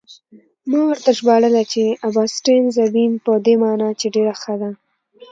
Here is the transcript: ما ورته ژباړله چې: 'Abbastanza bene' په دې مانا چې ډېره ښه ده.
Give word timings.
ما 0.69 0.79
ورته 0.89 1.09
ژباړله 1.19 1.63
چې: 1.71 1.83
'Abbastanza 2.07 2.85
bene' 2.93 3.21
په 3.25 3.31
دې 3.45 3.55
مانا 3.61 3.89
چې 3.99 4.07
ډېره 4.15 4.33
ښه 4.41 4.53
ده. 4.61 4.69